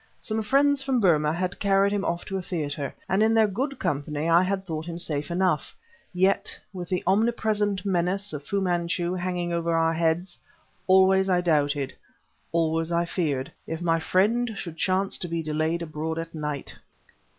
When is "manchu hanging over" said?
8.61-9.75